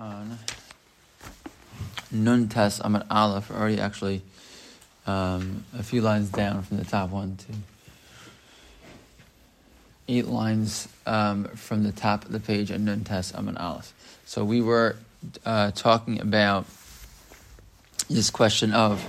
[0.00, 0.38] on
[2.10, 4.22] Nun Tes Amad Aleph, already actually
[5.06, 7.52] um, a few lines down from the top one to
[10.08, 13.92] eight lines um, from the top of the page on Nun Tes Amad Aleph.
[14.24, 14.96] So we were
[15.44, 16.66] uh, talking about
[18.08, 19.04] this question of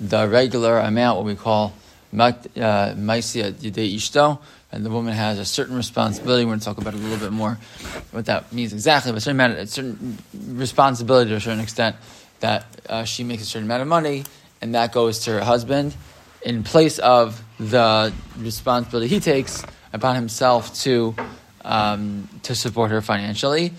[0.00, 1.74] the regular amount, what we call
[2.14, 4.38] Maisia Yidei Ishto,
[4.70, 6.44] and the woman has a certain responsibility.
[6.44, 7.58] We're going to talk about it a little bit more,
[8.10, 11.96] what that means exactly, but a certain, amount, a certain responsibility to a certain extent
[12.40, 14.24] that uh, she makes a certain amount of money,
[14.60, 15.94] and that goes to her husband
[16.42, 21.14] in place of the responsibility he takes upon himself to
[21.64, 23.72] um, to support her financially.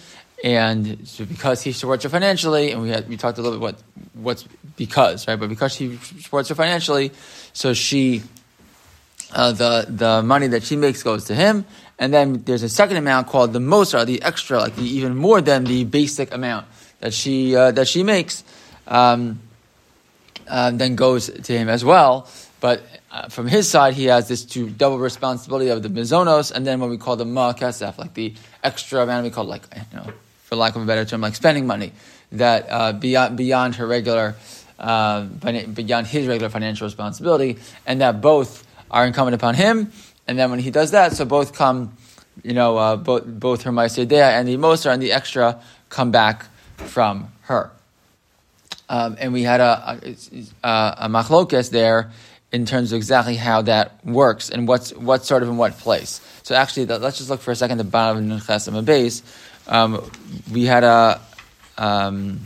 [0.44, 3.62] And so because he supports her financially, and we had we talked a little bit
[3.62, 3.84] what
[4.14, 4.46] what's
[4.78, 7.12] because right, but because he supports her financially,
[7.54, 8.24] so she
[9.34, 11.66] uh, the the money that she makes goes to him,
[12.00, 15.42] and then there's a second amount called the mosar, the extra, like the, even more
[15.42, 16.66] than the basic amount
[17.00, 18.44] that she uh, that she makes,
[18.88, 19.40] um,
[20.48, 22.28] uh, then goes to him as well.
[22.60, 26.66] But uh, from his side, he has this two double responsibility of the mizonos, and
[26.66, 30.12] then what we call the ma'akasef, like the extra amount we call like you know,
[30.44, 31.94] for lack of a better term, like spending money
[32.32, 34.36] that uh, beyond beyond her regular.
[34.80, 39.92] Uh, beyond his regular financial responsibility, and that both are incumbent upon him.
[40.28, 41.98] And then when he does that, so both come,
[42.44, 46.46] you know, uh, both both her Maisedea and the Moser and the extra come back
[46.78, 47.72] from her.
[48.88, 50.00] Um, and we had a,
[50.64, 52.12] a, a machlokes there
[52.52, 56.22] in terms of exactly how that works and what's what sort of in what place.
[56.44, 59.22] So actually, the, let's just look for a second the bottom of Nunches base.
[59.68, 60.10] Um,
[60.52, 61.22] we had a
[61.78, 62.40] um,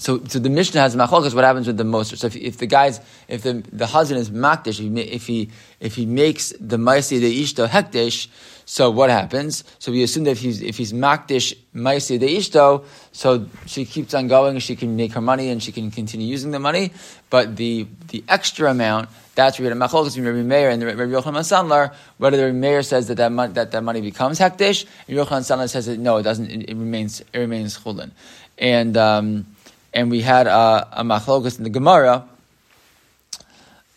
[0.00, 1.34] so, so the Mishnah has machlokas.
[1.34, 2.16] What happens with the moser?
[2.16, 6.06] So if, if the guy's if the, the husband is makdish, if he if he
[6.06, 8.28] makes the maisi the ishto hekdesh,
[8.64, 9.62] so what happens?
[9.78, 14.14] So we assume that if he's if he's makdish maisi the ishto, so she keeps
[14.14, 14.58] on going.
[14.60, 16.92] She can make her money and she can continue using the money.
[17.28, 20.80] But the the extra amount that's where we get a machlokas between Rabbi Meir and
[20.80, 21.94] the Rabbi Yochanan Sandlar.
[22.16, 25.68] Whether the Meir says that that, money, that that money becomes hekdesh, and Yochanan Sandlar
[25.68, 26.50] says that no, it doesn't.
[26.50, 28.12] It, it remains it remains chulin,
[28.56, 28.96] and.
[28.96, 29.44] Um,
[29.92, 32.28] and we had a, a machlokas in the Gemara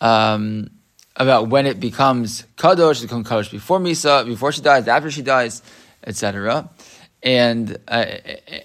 [0.01, 0.69] um,
[1.15, 5.21] about when it becomes kadosh, it becomes kadosh before Misa, before she dies, after she
[5.21, 5.61] dies,
[6.05, 6.69] etc.
[7.21, 8.05] And uh,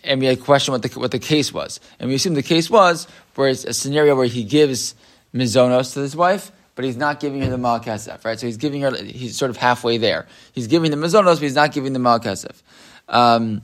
[0.02, 2.42] and we had a question what the what the case was, and we assumed the
[2.42, 4.96] case was where it's a scenario where he gives
[5.32, 8.38] mizonos to his wife, but he's not giving her the malkasef, right?
[8.38, 10.26] So he's giving her, he's sort of halfway there.
[10.52, 12.62] He's giving the mizonos, but he's not giving the malkasef.
[13.08, 13.62] Um,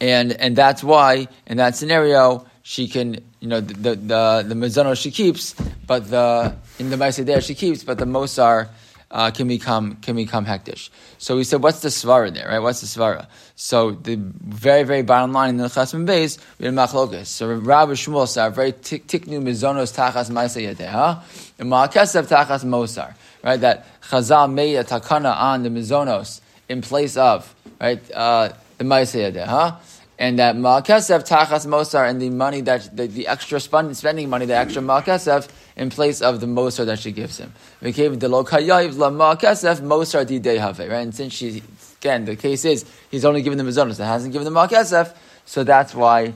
[0.00, 4.54] and and that's why in that scenario she can you know the the the, the
[4.54, 5.54] mizono she keeps,
[5.86, 8.68] but the in the there she keeps, but the mosar
[9.10, 10.90] uh, can become can become hektish.
[11.18, 12.58] So we said, what's the svara there, right?
[12.58, 13.26] What's the svara?
[13.56, 17.26] So the very very bottom line in the chasm base we had machlokas.
[17.26, 21.22] So Rabbi Shmuel said, very tiknu mizonos tachas ma'aseh yadeha,
[21.58, 23.60] and ma'akesav tachas mosar, right?
[23.60, 28.00] That Chazal made a takana on the mizonos in place of right.
[28.12, 29.76] Uh, the Maiseyadeh, huh?
[30.20, 34.56] And that Ma'akesef Tachas Mosar and the money that the, the extra spending money, the
[34.56, 37.52] extra Ma'akesef in place of the Mosar that she gives him.
[37.80, 40.90] We gave the La Ma'akesef Mosar Di Have, right?
[40.90, 41.62] And since she
[42.00, 45.62] again the case is he's only given the Mizonos, so hasn't given the Ma'akesef, so
[45.62, 46.32] that's why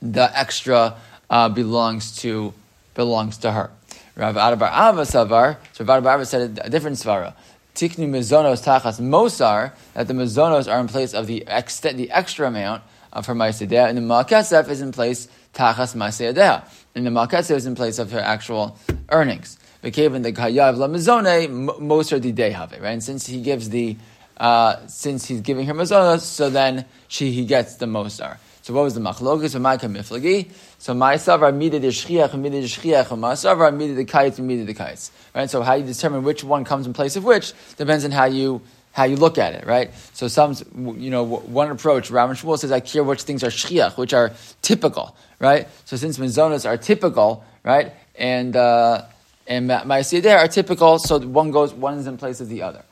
[0.00, 0.96] the extra
[1.30, 2.52] uh, belongs to
[2.94, 3.70] belongs to her.
[4.14, 7.34] Rav Adabar Ava Savar, so Rav Adabar Ava said a different svara
[7.74, 12.48] tikni mizonos tachas mosar, that the mizonos are in place of the extent, the extra
[12.48, 17.56] amount of her ma'asedeh, and the ma'akesef is in place tachas ma'asedeh, and the ma'akesef
[17.56, 18.78] is in place of her actual
[19.10, 19.58] earnings.
[19.82, 22.92] V'keven the kayav la mizone mosar di dehave, right?
[22.92, 23.96] And since he gives the,
[24.36, 28.38] uh, since he's giving her mizonos, so then she he gets the mosar.
[28.62, 29.60] So what was the machlokas?
[29.60, 30.50] My miflagi.
[30.78, 34.64] So my savar mida the shchiach, mida the shchiach, my savar mida the kites, mida
[34.64, 35.10] the kites.
[35.34, 35.50] Right.
[35.50, 38.62] So how you determine which one comes in place of which depends on how you
[38.92, 39.90] how you look at it, right?
[40.12, 40.54] So some,
[40.98, 44.32] you know, one approach, Rav Shmuel says, I care which things are shchiach, which are
[44.60, 45.66] typical, right?
[45.86, 49.06] So since mizonas are typical, right, and uh,
[49.46, 52.84] and ma'asiyah are typical, so one goes, one is in place of the other,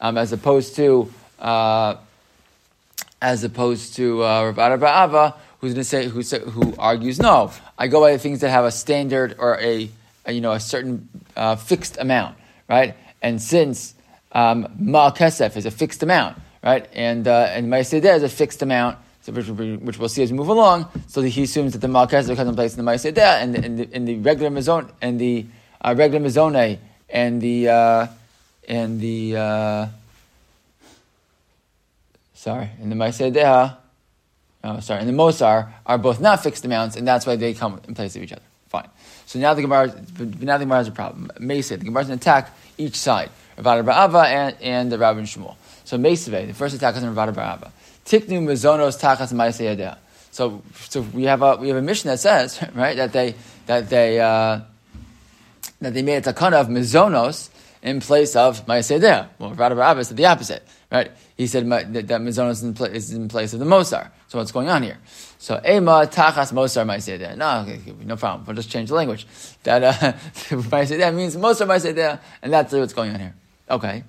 [0.00, 1.12] um, as opposed to.
[1.38, 1.96] Uh,
[3.20, 7.50] as opposed to uh, Rav Ava, who's going to say who, who argues no.
[7.78, 9.88] I go by the things that have a standard or a,
[10.26, 12.36] a you know a certain uh, fixed amount,
[12.68, 12.94] right?
[13.22, 13.94] And since
[14.32, 18.98] um, Kesef is a fixed amount, right, and uh, and Ma'aseh is a fixed amount.
[19.22, 20.88] So which, which, we'll see as we move along.
[21.08, 23.88] So he assumes that the Malkesef comes in place in the Ma'aseh and, and, the,
[23.92, 25.46] and the regular Mizone and the
[25.80, 26.78] uh, regular Mizone
[27.10, 28.06] and the uh,
[28.68, 29.86] and the uh,
[32.36, 33.76] sorry, and the Maisedeha,
[34.62, 37.80] oh, sorry, and the Mosar are both not fixed amounts, and that's why they come
[37.88, 38.42] in place of each other.
[38.68, 38.88] Fine.
[39.26, 39.88] So now the Gemara,
[40.18, 41.30] now the Gemara has a problem.
[41.40, 45.18] Mesa, the Gemara is going to attack each side, Ravada Barava and, and the Rabbi
[45.18, 45.56] and Shmuel.
[45.84, 47.70] So Mesave, the first attack is on Ravada Barava.
[48.04, 49.98] Tiknu Mizonos Tachas Maiseyadeh.
[50.30, 53.34] So, so we have a we have a mission that says right that they
[53.64, 54.60] that they uh,
[55.80, 57.48] that they made a takana of mizonos
[57.86, 61.12] in place of ma'aseh Well, Ravada Barava said the opposite, right?
[61.36, 64.10] He said that, that mizonos is in, place of the mosar.
[64.26, 64.98] So what's going on here?
[65.38, 68.44] So ema tachas mosar ma'aseh No, okay, no problem.
[68.44, 69.26] We'll just change the language.
[69.62, 69.92] That uh,
[70.50, 73.34] ma'aseh means mosar ma'aseh and that's what's going on here.
[73.70, 74.02] Okay.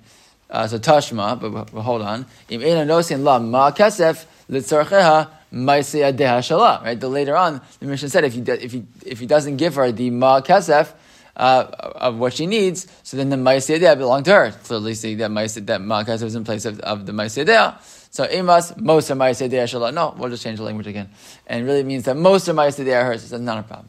[0.50, 2.26] Uh, so tashma, but, but hold on.
[2.48, 5.30] Im ena nosin la ma kesef litzarcheha.
[5.50, 7.00] Right.
[7.00, 9.90] The later on, the mission said if he if he if he doesn't give her
[9.90, 10.92] the ma kesef.
[11.38, 14.50] Uh, of what she needs, so then the Ma'aseh belonged to her.
[14.64, 17.80] Clearly see that Ma'aseh, that Ma'akasef is in place of, of the Ma'aseh
[18.10, 19.94] So Imas, most of Ma'aseh Shalah.
[19.94, 21.08] No, we'll just change the language again.
[21.46, 23.30] And really means that most of Ma'aseh are hers.
[23.30, 23.88] That's not a problem.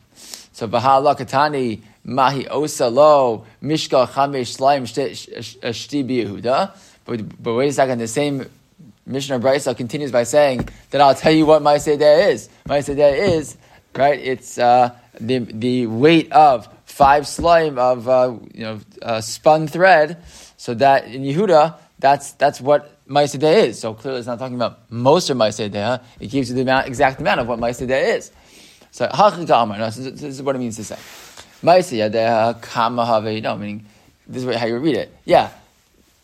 [0.54, 6.78] So Bahala Katani, Mahi Osalo, Mishka Chamesh Slaim Shti Yehuda.
[7.06, 8.46] But, wait a second, the same
[9.08, 12.48] Mishnah Brisa continues by saying that I'll tell you what my Seder is.
[12.68, 13.58] My Seder is,
[13.96, 16.68] right, it's uh, the, the weight of
[17.00, 20.22] five slime of uh, you know uh, spun thread.
[20.58, 23.80] So that in Yehuda, that's that's what Ma'aseh is.
[23.80, 27.22] So clearly, it's not talking about most of Ma'aseh It gives you the amount, exact
[27.22, 28.32] amount of what Ma'aseh is.
[28.92, 29.08] So.
[29.14, 30.98] No, this, is what it means to say.
[31.64, 33.24] Ma'aseh Kama Have.
[33.44, 33.86] No, meaning
[34.28, 35.16] this is how you read it.
[35.24, 35.52] Yeah,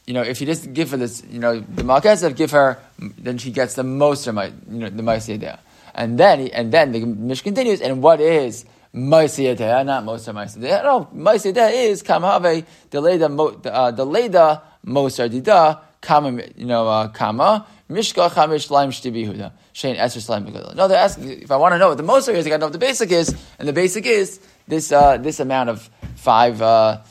[0.06, 3.38] you know, if you just give her this, you know, the Malkesev, give her, then
[3.38, 5.58] she gets the most of my, you know, the Ma'aseh
[5.94, 10.58] And then, and then the Mish continues, and what is Ma'aseh not most of Ma'aseh
[10.84, 13.26] No, Ma'aseh is Kamave, Deleda,
[13.66, 20.76] uh, Mosar Dida, Kama, you know, uh, Kama, Mishka Chamish Laim Shtibihuda, Shane Esser Slaim
[20.76, 22.60] No, they're asking, if I want to know what the Mosar is, I got to
[22.60, 26.62] know what the basic is, and the basic is this, uh, this amount of five,
[26.62, 27.02] uh,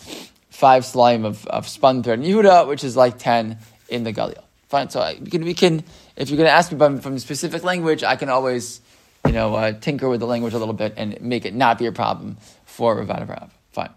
[0.50, 3.58] five slime of, of spun thread in Yehuda, which is like 10
[3.88, 4.42] in the Galil.
[4.69, 5.84] Fine, so I, we, can, we can,
[6.16, 8.80] if you're going to ask me from, from specific language, I can always,
[9.26, 11.87] you know, uh, tinker with the language a little bit and make it not be
[11.87, 13.53] a problem for Rav Rav.
[13.73, 13.91] Fine.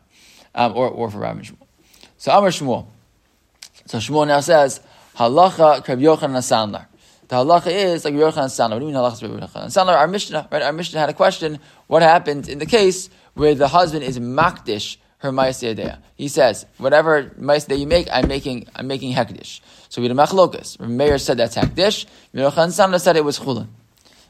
[0.55, 1.67] Um, or, or for Rav and Shmuel.
[2.17, 2.87] So Amar Shmuel.
[3.85, 4.81] So Shmuel now says,
[5.15, 6.85] Halacha Krab Yochanan Sandlar.
[7.27, 8.73] The halacha is like Yochanan Sandlar.
[8.73, 9.95] What do you mean halacha is Yochanan Sandlar?
[9.95, 10.61] Our Mishnah, right?
[10.61, 11.59] Our Mishnah had a question.
[11.87, 17.31] What happened in the case where the husband is makdish her ma'aseh He says, whatever
[17.39, 19.61] ma'aseh you make, I'm making, I'm making hekdish.
[19.89, 20.79] So we had a machlokas.
[20.79, 22.05] Meir said that's hekdish.
[22.33, 23.67] Yochanan Sandlar said it was chulin.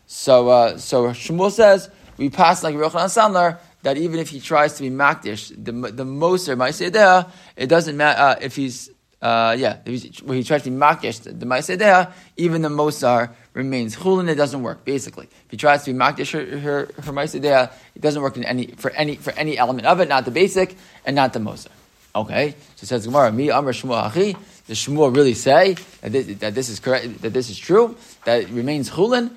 [0.08, 4.74] So, uh, so Shmuel says we pass like Yochanan Sandlar that even if he tries
[4.76, 8.90] to be makdish, the the moser ma'aseh it doesn't matter uh, if he's
[9.22, 13.98] uh, yeah, if when he tries to be makdish the, the even the mosar remains
[13.98, 14.30] chulin.
[14.30, 14.86] It doesn't work.
[14.86, 18.46] Basically, if he tries to be makdish her her, her ma'aseh it doesn't work in
[18.46, 21.68] any for any for any element of it, not the basic and not the mosar.
[22.16, 24.36] Okay, so it says Gemara, me Amr Shmuel Achi.
[24.68, 27.22] Does Shmuel really say that this, that this is correct?
[27.22, 27.96] That this is true?
[28.26, 29.32] That it remains chulin?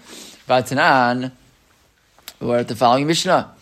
[0.50, 1.30] Vatanan,
[2.40, 3.54] we're at the following Mishnah.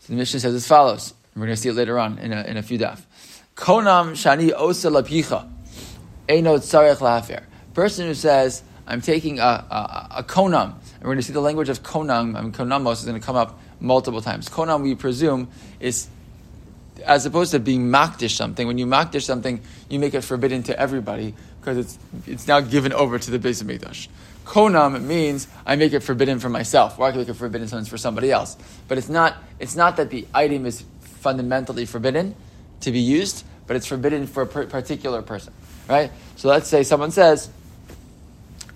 [0.00, 1.14] So the Mishnah says as follows.
[1.34, 3.00] We're going to see it later on in a, in a few daf.
[3.56, 5.48] Konam shani osa lapicha.
[6.28, 7.44] Eino tzarech lahafer.
[7.72, 11.40] Person who says, I'm taking a, a, a konam, and we're going to see the
[11.40, 14.50] language of konam, I mean, konamos is going to come up multiple times.
[14.50, 15.48] Konam, we presume,
[15.80, 16.08] is
[17.06, 18.66] as opposed to being makdish something.
[18.66, 22.92] When you makdish something, you make it forbidden to everybody because it's, it's now given
[22.92, 24.08] over to the base of Mikdash.
[24.48, 27.88] Konam means I make it forbidden for myself, or I can make it forbidden sometimes
[27.88, 28.56] for somebody else.
[28.88, 32.34] But it's not, it's not that the item is fundamentally forbidden
[32.80, 35.52] to be used, but it's forbidden for a particular person.
[35.86, 36.10] Right?
[36.36, 37.50] So let's say someone says,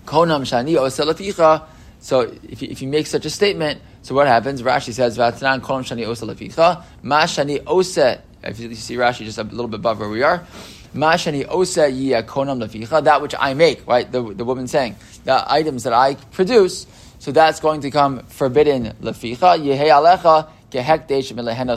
[0.05, 1.65] Konam shani oselaficha.
[2.01, 4.61] So if you, if you make such a statement, so what happens?
[4.61, 6.83] Rashi says, Vatanan konam shani oselaficha.
[7.01, 8.19] Ma shani ose.
[8.43, 10.45] If you see Rashi just a little bit above where we are.
[10.93, 11.89] Mashani osa
[12.23, 14.11] konam leficha, that which I make, right?
[14.11, 16.85] The, the woman saying, the items that I produce,
[17.19, 20.49] so that's going to come forbidden leficha, yehe alecha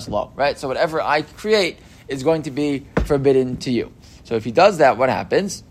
[0.09, 0.59] lo, right?
[0.59, 3.93] So whatever I create is going to be forbidden to you.
[4.25, 5.63] So if he does that, what happens?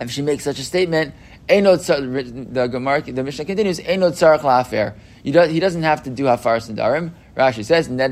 [0.00, 1.14] If she makes such a statement,
[1.48, 3.78] the Gemara, the Mishnah continues.
[3.78, 3.96] He
[5.32, 7.12] doesn't have to do hafar and darim.
[7.36, 8.06] Rashi says, and ba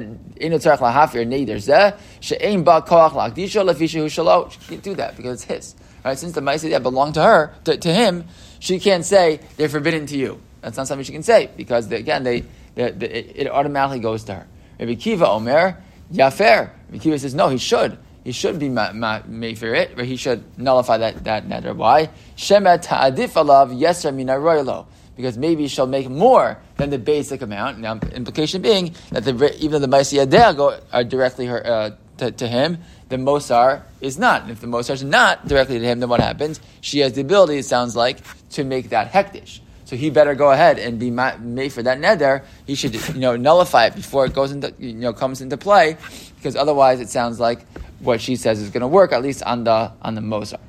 [2.82, 4.50] koach lakdisha lefisha shalo.
[4.50, 5.74] She can't do that because it's his.
[6.04, 6.18] Right?
[6.18, 8.24] Since the ma'aseh belong to her, to, to, him,
[8.60, 10.40] she can't say they're forbidden to you.
[10.60, 12.44] That's not something she can say because they, again, they,
[12.74, 14.46] they, they, it automatically goes to her.
[14.78, 15.82] Rabbi Kiva Omer
[16.12, 16.70] Yafer.
[16.86, 17.98] Rabbi Kiva says no, he should.
[18.24, 19.20] he should be ma- ma-
[19.54, 21.74] for it, he should nullify that, that neder.
[21.74, 22.10] Why?
[22.36, 24.86] Shemet ta'adif alav yeser minaroylo.
[25.18, 27.80] Because maybe she'll make more than the basic amount.
[27.80, 32.30] Now, implication being that the, even though the Maisi go are directly her, uh, to,
[32.30, 34.42] to, him, the Mosar is not.
[34.42, 36.60] And if the Mosar is not directly to him, then what happens?
[36.82, 38.18] She has the ability, it sounds like,
[38.50, 39.58] to make that hektish.
[39.86, 42.44] So he better go ahead and be made for that neder.
[42.64, 45.96] He should, you know, nullify it before it goes into, you know, comes into play,
[46.36, 47.66] because otherwise it sounds like
[47.98, 50.60] what she says is going to work, at least on the on the Mosar.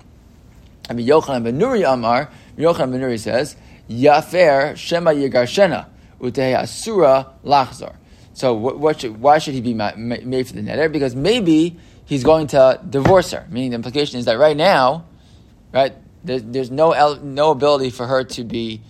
[0.90, 3.56] I mean, Yochanan ben Nuri Amar, Yochanan ben Nuri says,
[3.90, 5.88] Yafer Shema Yigarshena
[6.22, 7.96] Utei Asura Lachzor.
[8.34, 10.92] So what, what should, why should he be made for the neder?
[10.92, 13.46] Because maybe he's going to divorce her.
[13.50, 15.06] Meaning the implication is that right now,
[15.74, 15.94] right,
[16.24, 18.82] there's, there's no no ability for her to be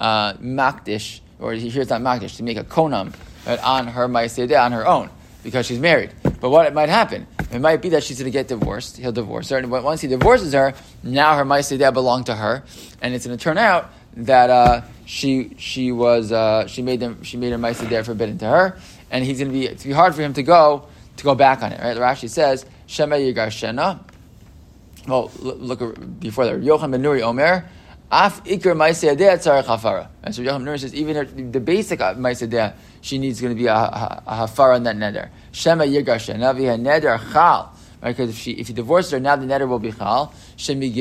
[0.00, 3.14] uh, makdish, or here it's not makdish, to make a konam
[3.46, 5.10] right, on her ma'aseh on her own
[5.42, 6.12] because she's married.
[6.22, 7.26] But what might happen?
[7.50, 8.96] It might be that she's going to get divorced.
[8.96, 12.62] He'll divorce her, and once he divorces her, now her ma'aseh belong to her,
[13.00, 17.22] and it's going to turn out that uh, she she was uh, she made them
[17.22, 18.78] she made her ma'aseh forbidden to her,
[19.10, 21.62] and he's going to be it's be hard for him to go to go back
[21.62, 21.80] on it.
[21.80, 21.96] Right?
[21.96, 24.00] Rashi says Shema Yigar Shena.
[25.06, 26.60] Well, look, before that.
[26.60, 27.68] Yochanan ben Nuri Omer.
[28.10, 30.08] Af ikr ma'asedeh tzarech hafara.
[30.22, 33.66] And so Yochanan Nuri says even her, the basic ma'asedeh she needs going to be
[33.66, 35.30] a, a, a hafara on that neder.
[35.52, 37.72] Shema yigar shena v'ha neder chal.
[38.00, 40.32] Right, because if she if he divorces her now the neder will be chal.
[40.56, 40.92] Shemi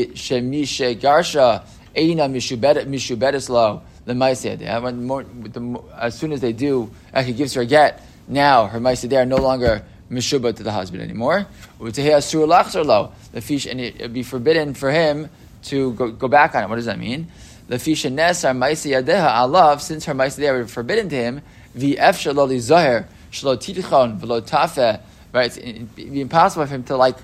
[1.00, 1.66] garsha
[1.98, 5.84] eina mishubedes lo the.
[6.00, 8.01] As soon as they do, uh, he gives her a get.
[8.27, 11.46] Now her ma'asedeh are no longer mishuba to the husband anymore.
[11.80, 15.30] The fish and it would be forbidden for him
[15.63, 16.70] to go, go back on it.
[16.70, 17.27] What does that mean?
[17.68, 21.42] The fish and nesar ma'isi yadeha alav, since her ma'isi were forbidden to him,
[21.75, 25.01] the ef shaloli zoher shlo titchon v'lo tafe.
[25.34, 27.18] Right, it'd be impossible for him to like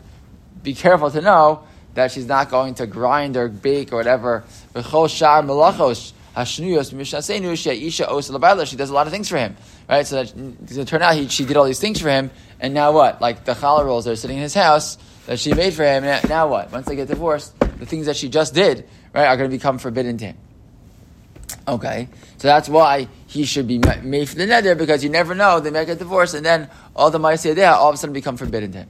[0.62, 1.64] be careful to know
[1.94, 4.44] that she's not going to grind or bake or whatever.
[4.76, 4.98] She does a
[8.94, 9.56] lot of things for him,
[9.88, 10.08] right?
[10.08, 12.92] So that it turn out he, she did all these things for him, and now
[12.92, 13.22] what?
[13.22, 14.98] Like the challah rolls are sitting in his house
[15.28, 16.04] that she made for him.
[16.28, 16.72] Now what?
[16.72, 19.78] Once they get divorced, the things that she just did, right, are going to become
[19.78, 20.38] forbidden to him.
[21.66, 22.10] Okay,
[22.40, 25.70] so that's why he should be made for the nether because you never know they
[25.70, 28.80] may get divorced and then all the ma'aseh all of a sudden become forbidden to
[28.80, 28.90] him.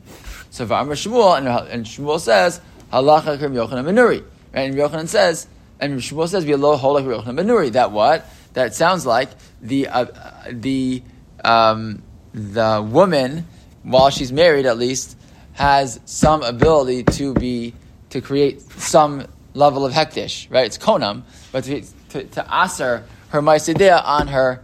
[0.50, 2.62] So V'amr Shmuel and, and Shmuel says
[2.94, 4.24] halacha krim Yochanan ben Nuri,
[4.54, 4.64] right?
[4.70, 5.48] And Yochanan says
[5.80, 7.72] and Shmuel says v'lo holach Yochanan ben Nuri.
[7.72, 8.26] That what?
[8.54, 9.30] That sounds like
[9.62, 10.06] the uh,
[10.52, 11.04] the
[11.44, 13.48] um, the woman
[13.84, 15.18] while she's married at least
[15.54, 17.74] has some ability to be
[18.10, 20.66] to create some level of hektish, right?
[20.66, 24.64] It's konam, but to, to, to aser her maisidea on her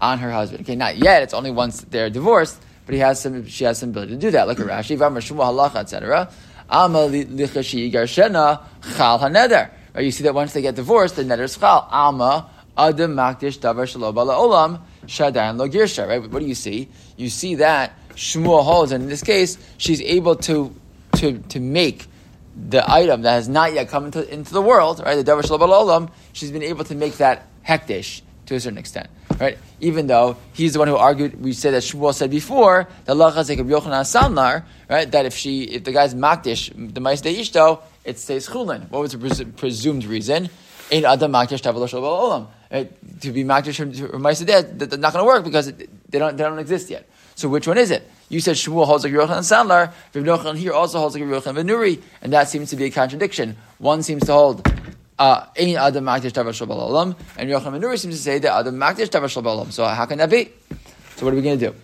[0.00, 0.62] on her husband.
[0.62, 1.22] Okay, not yet.
[1.22, 3.46] It's only once they're divorced, but he has some.
[3.46, 4.48] She has some ability to do that.
[4.48, 6.30] Look at Rashi, V'amar Shmuel halacha, etc.
[9.92, 10.04] Right?
[10.04, 11.88] You see that once they get divorced, the neder is chal.
[11.90, 16.06] Alma adam makdish davar shaloba olam shadayan lo girsha.
[16.06, 16.22] Right?
[16.30, 16.88] What do you see?
[17.16, 20.74] You see that Shmuel holds, and in this case, she's able to
[21.16, 22.06] to to make
[22.68, 25.14] the item that has not yet come into, into the world, right?
[25.14, 29.08] The Davar Olam, she's been able to make that hektish to a certain extent,
[29.40, 29.58] right?
[29.80, 33.58] Even though he's the one who argued, we said that Shmuel said before, that Lachazek
[33.58, 35.10] of Yochanan Sandlar, right?
[35.10, 37.30] That if she, if the guy's makdish, the Mais de
[38.04, 38.90] it stays chulin.
[38.90, 40.50] What was the pres- presumed reason?
[40.92, 42.48] Ein adam makdish tavalosh olam.
[43.20, 46.44] To be makdish or Mais that's not going to work because it, they don't, they
[46.44, 47.08] don't exist yet.
[47.34, 48.08] So which one is it?
[48.28, 52.02] You said Shmuel holds like Yochanan Sandlar, Rav here also holds like Yochanan ben Nuri,
[52.22, 53.56] and that seems to be a contradiction.
[53.78, 54.62] One seems to hold
[55.20, 58.74] uh, Ein Adam Makdish Tavar Olam, and Yochanan ben Nuri seems to say that Adam
[58.76, 59.70] Makdish Tavar Olam.
[59.70, 60.50] So how can that be?
[61.16, 61.74] So what are we going to do?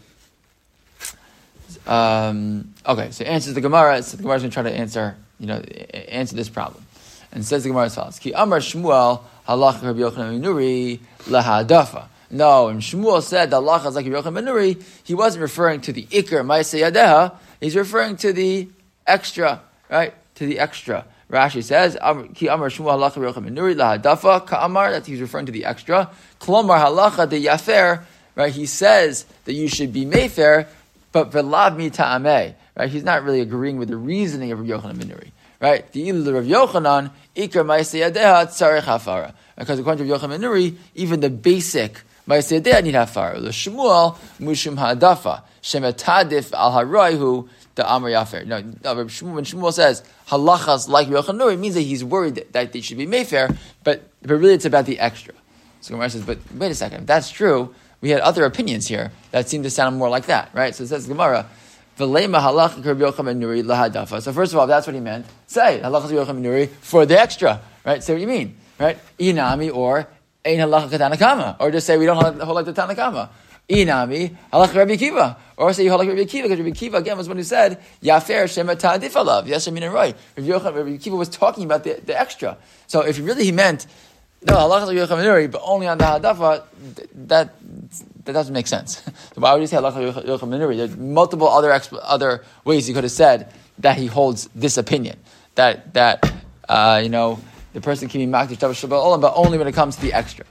[1.91, 4.03] Um, okay, so answers the Gemara.
[4.03, 6.85] So the Gemara is going to try to answer, you know, answer this problem,
[7.31, 12.09] and says the Gemara as follows: Ki Amar Shmuel Halach Rabbi Yochanan ben Nuri lahadafa.
[12.31, 16.07] No, and Shmuel said that Allah is like Yochanan Benuri, he wasn't referring to the
[16.07, 18.69] Iker Maise Yadeha, he's referring to the
[19.07, 20.13] extra, right?
[20.37, 21.05] To the extra.
[21.31, 21.95] Rashi says,
[22.35, 26.11] Ki Amar Shmuel Halacha Benuri lahadafa ka'amar, that he's referring to the extra.
[26.41, 28.05] Klomar Halacha de Yafer,
[28.35, 28.53] right?
[28.53, 30.69] He says that you should be Mayfair,
[31.11, 32.89] but velav mi ta'ameh, right?
[32.89, 35.91] He's not really agreeing with the reasoning of Yochanan ben Nuri, right?
[35.93, 39.35] The Ilu of Yochanan, Iker Maise Yadeha, Tzarech Hafara.
[39.59, 43.41] Because according to Yochanan Benuri, even the basic Ma'aseh need hafar.
[43.41, 48.45] The Shmuel mushum hadafa shemetadif al haroihu the amar yafer.
[48.45, 52.99] No, when Shmuel says halachas like Yochanan, it means that he's worried that they should
[52.99, 55.35] be mayfair, but but really it's about the extra.
[55.83, 59.13] So Gemara says, but wait a second, if that's true, we had other opinions here
[59.31, 60.75] that seem to sound more like that, right?
[60.75, 61.47] So it says Gemara.
[61.99, 62.35] So first
[64.53, 65.25] of all, that's what he meant.
[65.47, 68.03] Say halach Rabbi Yochanan Nuri for the extra, right?
[68.03, 68.99] Say what you mean, right?
[69.19, 70.07] Inami or
[70.45, 73.31] ein halach katanakama, or just say we don't hold like the Tanakama.
[73.69, 77.27] Inami halach Rabbi Kiva, or say you like Rabbi Kiva because Rabbi Kiva again was
[77.27, 79.69] one who said yafer shema ta'adif alav.
[79.69, 80.17] I mean right.
[80.37, 82.59] Rabbi Yochanan Rabbi Kiva was talking about the, the extra.
[82.87, 83.87] So if really he meant
[84.47, 86.63] no halach Rabbi Yochanan but only on the hadafa,
[87.27, 87.55] that
[88.27, 89.03] that doesn't make sense.
[89.35, 90.77] so why would you say halacha yocham minuri?
[90.77, 95.19] There's multiple other other ways he could have said that he holds this opinion
[95.57, 96.33] that that
[96.69, 97.41] uh, you know
[97.73, 100.45] the person can be makdish but only when it comes to the extra.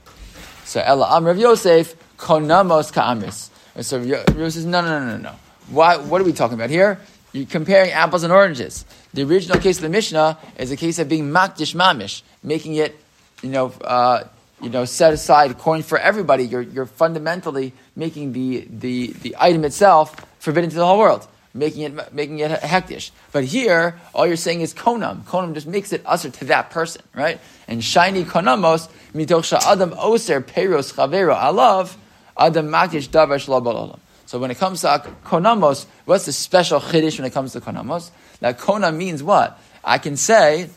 [0.64, 3.50] So Ella Am Rav Yosef konamos ka'amis.
[3.80, 5.32] So Rav says no no no no no.
[5.68, 5.96] Why?
[5.96, 7.00] What are we talking about here?
[7.32, 8.86] You're comparing apples and oranges.
[9.12, 12.96] The original case of the Mishnah is a case of being makdish mamish, making it,
[13.42, 14.24] you know, uh,
[14.62, 19.64] you know, set aside coin for everybody, you're, you're fundamentally making the, the, the item
[19.64, 23.10] itself forbidden to the whole world, making it, making it hektish.
[23.32, 25.24] But here, all you're saying is konam.
[25.24, 27.38] Konam just makes it usher to that person, right?
[27.68, 31.94] And shiny konamos, mitoch adam oser peros chavero alav,
[32.38, 34.88] adam makdish davar so when it comes to
[35.24, 38.10] konamos, what's the special chiddush when it comes to konamos?
[38.40, 39.56] That kona means what?
[39.84, 40.68] I can say,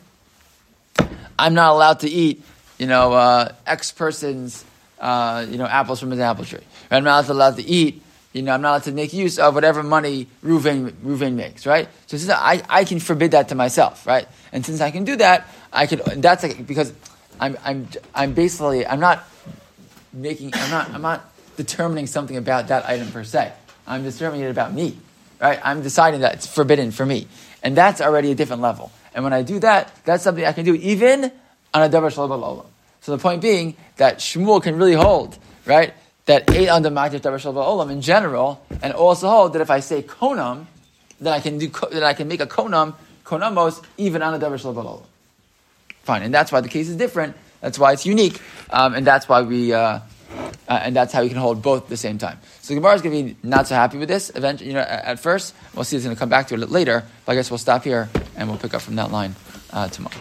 [1.36, 2.44] I'm not allowed to eat
[2.80, 4.64] you know, uh, X person's,
[4.98, 6.60] uh, you know, apples from his apple tree.
[6.90, 8.02] I'm not allowed to eat,
[8.32, 11.88] you know, I'm not allowed to make use of whatever money Ruvain makes, right?
[12.06, 14.26] So since I, I can forbid that to myself, right?
[14.50, 16.94] And since I can do that, I can, that's like, because
[17.38, 19.28] I'm, I'm, I'm basically, I'm not
[20.14, 21.29] making, I'm not, I'm not
[21.60, 23.52] determining something about that item per se.
[23.86, 24.96] I'm determining it about me,
[25.38, 25.60] right?
[25.62, 27.28] I'm deciding that it's forbidden for me.
[27.62, 28.90] And that's already a different level.
[29.14, 31.30] And when I do that, that's something I can do even
[31.74, 32.64] on a davar shalom olam.
[33.02, 35.36] So the point being that Shmuel can really hold,
[35.66, 35.92] right,
[36.24, 39.70] that eight on the magdiv davar shalom olam in general, and also hold that if
[39.70, 40.64] I say konam,
[41.20, 44.58] then I can do that I can make a konam konamos even on a davar
[44.58, 45.02] shalom olam.
[46.04, 47.36] Fine, and that's why the case is different.
[47.60, 48.40] That's why it's unique,
[48.70, 49.74] um, and that's why we.
[49.74, 50.00] Uh,
[50.68, 52.38] uh, and that's how you can hold both at the same time.
[52.62, 54.30] So Gemara is going to be not so happy with this.
[54.34, 56.70] Eventually, you know, at, first, we'll see if it's going to come back to it
[56.70, 57.04] later.
[57.24, 59.34] But I guess we'll stop here and we'll pick up from that line
[59.72, 60.16] uh, tomorrow.